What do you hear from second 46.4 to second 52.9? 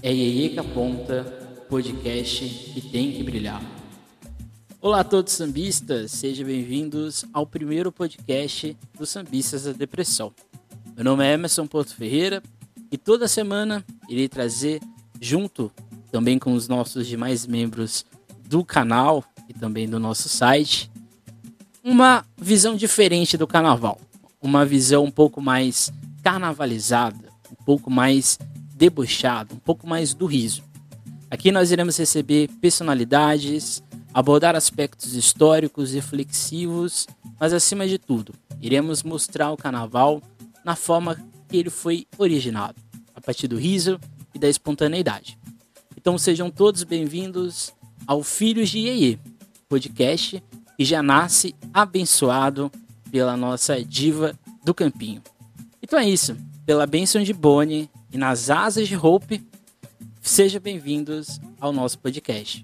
todos bem-vindos ao Filhos de Iê, podcast que já nasce abençoado